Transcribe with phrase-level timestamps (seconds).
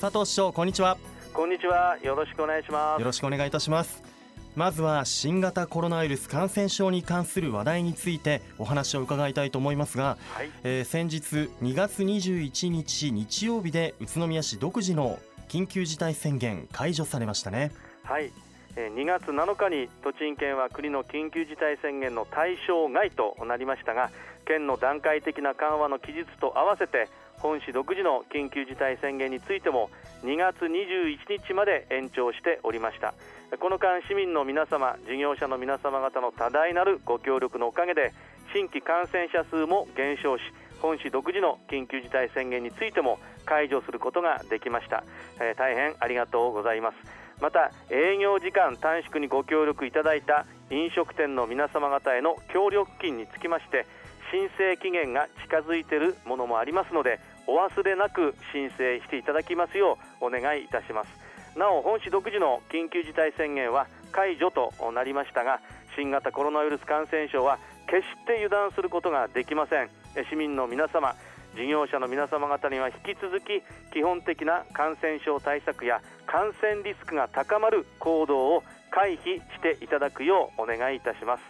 [0.00, 0.98] 佐藤市長こんにちは。
[1.32, 1.96] こんにちは。
[2.02, 3.00] よろしくお願いします。
[3.00, 4.02] よろしくお願いいたします。
[4.54, 17.72] まずは新型コロナウイルス感染症に関する話題についてお話を伺いたいと思いますが、はい、えー、先日2月21日日曜日で宇都宮市独自の緊急事態宣言解除されましたね。
[18.02, 18.30] はい。
[18.76, 24.10] 2月7日に栃木県は国の緊急事態宣言の対象外となりましたが
[24.46, 27.08] 県の段階的な緩和の期日と合わせて
[27.38, 29.90] 本市独自の緊急事態宣言についても
[30.24, 33.14] 2月21日まで延長しておりました。
[33.58, 38.12] この間市民の皆様事業者の皆様方の多大なるご協力のおかげで
[38.52, 40.42] 新規感染者数も減少し
[40.80, 45.04] 本市独自の緊急事態宣言についても解除することができました、
[45.40, 47.26] えー、大変ありがとうございます。
[47.40, 53.86] また営業時間短縮にご協力いただいた飲食店の皆様方への協力金につきまして
[54.30, 61.10] 申請期限が近づいているものもありますのでお忘れなく申請していただきますようお願いいたします。
[61.58, 65.60] なお本市独自の緊急事態宣言は解除となりましたが
[65.96, 69.90] 新型コロナウイルス感染症は決して油断することができません。
[70.28, 71.14] 市民の皆様
[71.56, 73.62] 事業者の皆様方には引き続き
[73.92, 81.42] 基本的な感染症対策や感染リスクが高まる行動を回避していただくようお願いいたします。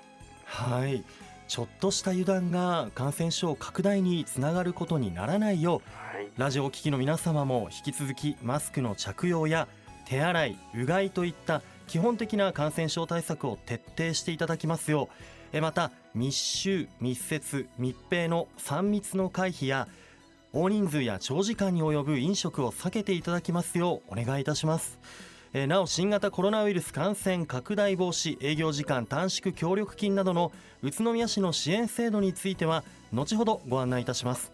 [0.44, 1.02] はい。
[1.48, 9.68] ちょっとした油断が感染症拡大につながることにならないよう、はい、ラジオを聴きの皆様も引き続きマスクの着用や
[10.06, 15.08] 手洗いうがいといった基本的な感染症対策を徹底していただきますよ
[15.52, 15.60] う。
[15.60, 19.88] また密集密接密閉の3密の回避や
[20.52, 24.98] 大人数や長時間に及ぶ飲食を避けていただきますようお願いいたします
[25.52, 34.52] えなお新型コロナウイルス感染拡大防止営業時間短縮協力金などの宇都宮市の支援制度については後ほどご案内いたします。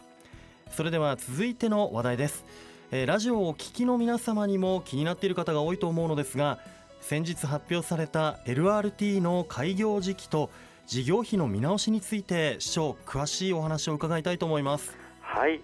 [0.70, 2.44] それでは続いての話題です、
[2.90, 6.58] えラジオをお聞きの皆様にも気になっている方が多いと思うのですが
[7.00, 10.50] 先日発表された LRT の開業時期と
[10.86, 14.96] 事業費の見直しについて市長詳しいお話を伺いたいと思います。
[15.20, 15.60] はい。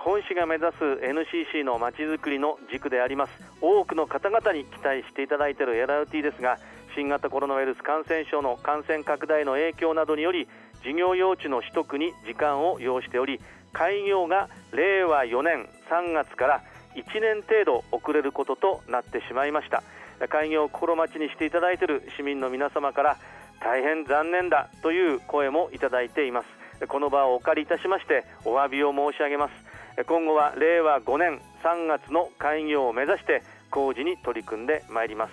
[0.00, 3.32] 本市が目指す NCC のまちづくりの軸であります。
[3.60, 6.58] 多くの方々に期待していただいている LRT ですが
[6.96, 10.48] 新型コロナウイルス感染症の感染拡大の影響などにより
[10.82, 13.40] 事業用地の取得に時間を要しており
[13.72, 16.62] 開業が令和4年3月から
[16.96, 19.82] 1年程度遅れることとなってしまいました。
[20.28, 23.18] 開業を心待ちにしていただいている市民の皆様から
[23.60, 26.88] 大変残念だという声もいただいています。
[26.88, 29.65] この場をお借りいたしましてお詫びを申し上げます。
[30.04, 35.32] 今後は令和5年3月の開業を目指して工事に取り組んでまいります。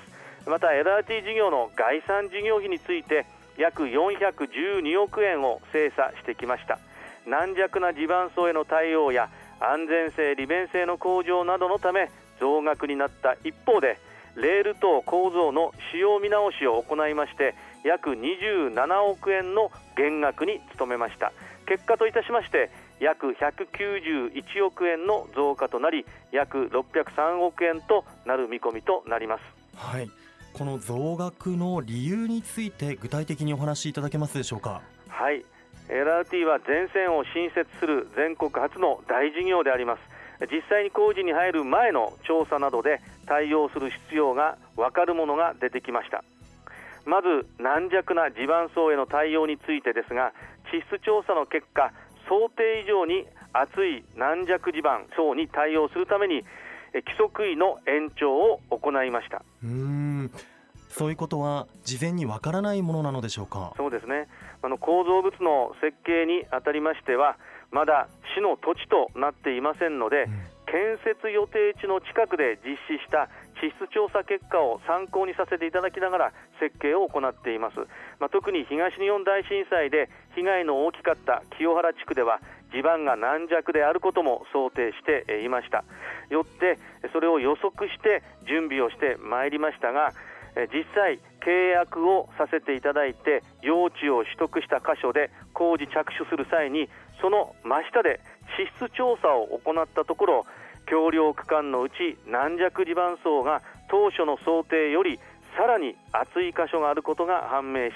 [0.50, 3.26] また LRT 事業の概算事業費について
[3.58, 6.80] 約412億円を精査してきました。
[7.28, 9.30] 軟弱な地盤層への対応や
[9.60, 12.10] 安全性利便性の向上などのため
[12.40, 14.00] 増額になった一方で
[14.36, 17.54] レール等構造の使用見直しを行いまして
[17.84, 21.34] 約27億円の減額に努めました。
[21.66, 22.72] 結果といたしまして
[23.04, 29.44] 約191億円の増加となり約603億円となる見込みとなります。
[29.76, 30.10] はい。
[30.54, 34.82] この増額の理由について具体的にお話しいただけますでしょうか？
[35.10, 35.44] はい。
[35.90, 40.00] LRT は全線を新設する全国初の大事業であります。
[40.50, 46.24] 実際に工事に入る前の調査などで対応する必要が分かるものが出てきました。
[47.06, 50.32] まず軟弱な地盤層への対応についてですが
[50.72, 51.92] 地質調査の結果
[52.28, 56.44] 想定以上に厚い軟弱地盤層に対応するために
[56.94, 59.44] 規則位の延長を行いました。
[59.64, 60.32] うん。
[60.90, 63.74] そういうことは事前にわからないものなのでしょうか？
[63.78, 64.28] そうですね。
[64.62, 67.38] あの構造物の設計にあたりましては
[67.72, 68.08] まだ
[68.38, 70.32] 市の土地となっていませんので、うん、
[70.70, 73.28] 建設予定地の近くで実施した
[73.60, 77.78] 地質調査結果を参考にさせていただきながら設計を行っています、
[78.20, 82.40] まあ、特に東日本大震災で被害の大きかった清原地区では
[82.72, 85.86] 地盤が軟弱であることも想定していました。
[86.30, 86.80] よって
[87.12, 90.14] それを予測して準備をしてまいりましたが
[90.74, 96.90] 実際契約をさせていただいて用地を取得した箇所で工事着手する際に
[97.22, 98.22] その真下で
[98.58, 100.46] 地質調査を行ったところ
[100.90, 105.20] 橋梁区間のうち軟弱地盤層が当初の想定より
[105.56, 107.94] さらに厚い箇所があることが判明し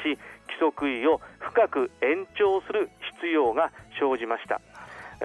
[0.48, 2.90] 規則位を深く延長する
[3.20, 4.62] 必要が生じました。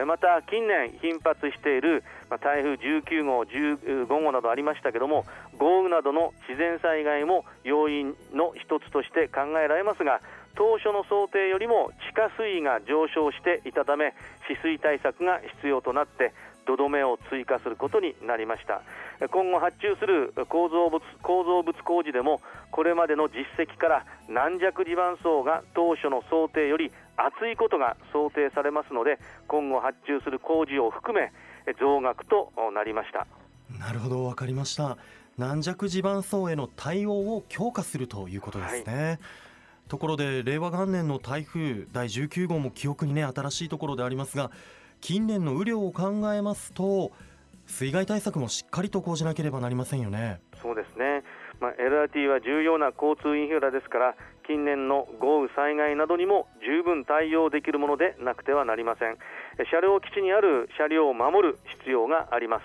[0.07, 2.03] また近年頻発している
[2.41, 5.27] 台風19号、15号などありましたけども
[5.59, 10.23] 豪雨などの自然災害も要因の一つとして考えられますが
[10.55, 14.15] 当初の想定よりも地下水位が上昇していたため
[14.49, 16.33] 止水対策が必要となって
[16.67, 18.83] 土留めを追加することになりました。
[19.29, 31.33] 今後発注する構造物構造物工事でもこれまでの実績から軟弱地盤層が当初の想定より厚いことが想定されますので今後発注する工事を含め
[31.79, 33.27] 増額となりました。
[33.79, 34.97] なるほど分かりました。
[35.39, 39.19] 軟弱地盤層への対応を強化するということですね、はい。
[39.89, 44.51] ところで令和元年の台風第19号も記憶にね新しいところでありますが
[45.03, 47.11] 近年の雨量を考えますと
[47.67, 50.41] 水害対策もしっかりと講じなければなりませんよね。
[50.63, 51.25] そうですね、
[51.61, 54.15] まあ、LRT は重要な交通インフラですから
[54.47, 59.19] 近年の豪雨災害などにも十分対応できるものでなくてはなりません。
[59.71, 62.63] 車両基地にある車両を守る必要があります。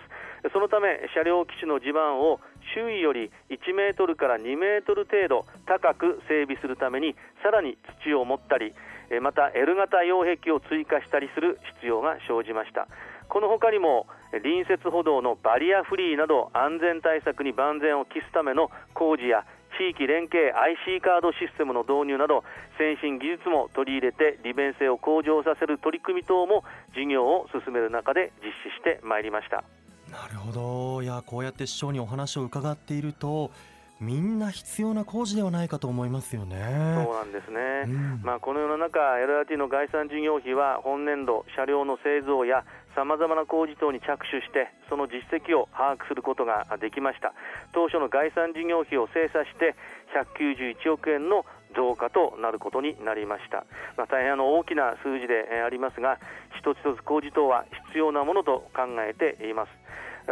[0.53, 2.39] そのため車両基地の地盤を
[2.75, 8.73] 周囲より1メートルから2メートル程度高く整備するためにさらに土を盛ったり
[9.21, 12.87] また L 型擁壁を追加したりする必要が生じました
[13.29, 19.45] この他にも隣接歩道のバリアフリーなど安全対策に万全を期すための工事や
[19.77, 22.43] 地域連携 IC カードシステムの導入など
[22.77, 26.63] 先進技術も取り入れて利便性を向上させる取り組み等も
[26.95, 29.63] 事業を進める中で実施してまいりました。
[30.11, 33.51] なるほどいやこうやって市長にお話を伺っていると
[33.99, 36.55] みんな必要な工事ではないかと思いますよね。
[37.03, 37.57] そうなんですね。
[37.85, 42.63] うん、まあこの世の中 LRT の概算事業費は本年度車両の製造や
[42.93, 47.33] さまざまな工事等に着手してその実績を把握することができました。
[47.73, 49.73] 当初の概算事業費を精査して
[50.13, 51.43] 191億円の
[51.75, 53.65] 増加となることになりました、
[53.97, 56.17] まあ、大変あの大きな数字でありますが
[56.57, 59.69] 一つ一つ工事等は必要なものと考えています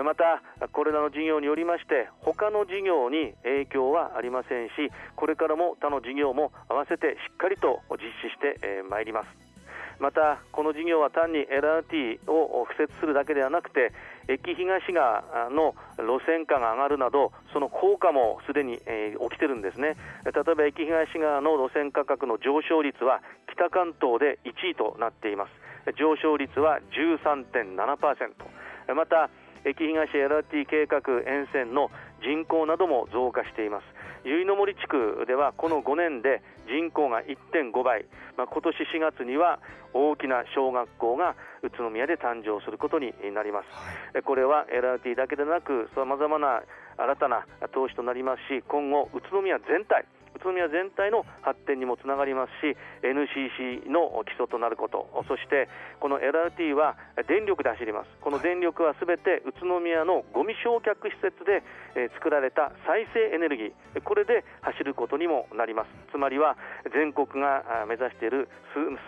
[0.04, 0.42] また
[0.74, 9.46] これらの事業によりまして他の事業に影響はありませんしこれからも他の事業も合わせてしっかりと実施してまいります。
[10.00, 13.94] またこの事業は単に LRT を敷設するだけではなくて
[14.28, 18.84] 駅東側の路線価が上がるなどその効果もすでに、起
[19.38, 19.96] きてるんですね。
[20.26, 23.22] 例えば駅東側の路線価格の上昇率は
[23.54, 25.52] 北関東で1位となっています。
[25.98, 29.30] 上昇率は13.7%また
[29.66, 31.90] 駅東 LRT 計画沿線の
[32.22, 33.84] 人口なども増加しています。
[34.26, 38.06] 由比の森地区ではこの5年で人口が1.5倍、
[38.38, 39.60] まあ、今年4月には
[39.94, 46.64] 大きな小学校が宇都宮で誕生することになります、はい、これは LRT だけでなくさまざまな
[46.98, 55.08] 新たな投資となりますし今後宇都宮全体宇都宮全体の発展にもつながりますし NCC の基礎となること。
[55.28, 56.98] そしてこの LRT は
[57.28, 58.10] 電力で走ります。
[58.22, 61.64] この電力はすべて宇都宮のゴミ焼却施設で、
[62.16, 64.02] 作られた再生エネルギー。
[64.04, 65.88] これで走ることにもなります。
[66.12, 66.58] つまりは
[66.94, 68.50] 全国が目指している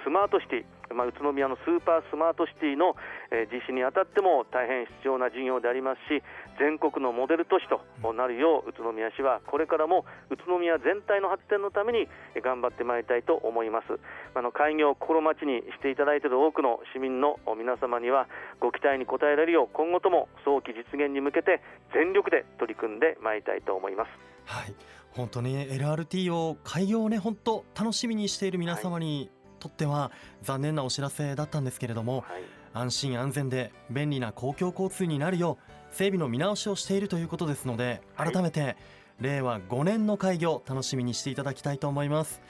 [0.04, 0.77] スマートシティ。
[0.98, 2.98] まあ、宇都宮のスーパースマートシティの、
[3.30, 6.26] えー、実施にあたっても大変必要な事業でありますし
[6.58, 7.86] 全国のモデル都市と
[8.18, 12.10] なるよう宇都宮市はこれからも宇都宮全体の発展のために
[12.42, 14.02] 頑張ってまいりたいと思います
[14.34, 18.26] あの開業を心待ちにしていただいている多くの市民の皆様には
[18.60, 21.62] ご期待に応えられるよう今後とも早期実現に向けて
[21.94, 24.10] 全力で取り組んでまいりたいと思います。
[24.46, 24.74] はい
[25.18, 30.12] 本当に LRT を開業をね本当楽しみにしている皆様にとっては
[30.42, 32.44] 残念なお知らせだったんですけれども、はい、
[32.74, 38.78] 安心安全で便利な公共交通になるよう整備の見直しをしているということですので改めて、
[39.20, 42.42] 令和5年の開業楽しみにしていただきたいと思います。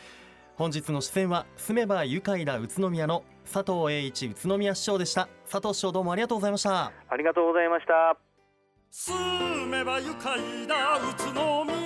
[0.58, 5.30] 本日の出演は住めば愉快だ宇都宮の佐藤栄一宇都宮市長でした。
[5.50, 6.92] 佐藤市長どうもありがとうございました。
[7.10, 8.18] ありがとうございました。
[8.90, 11.77] 住めば愉快だ宇都宮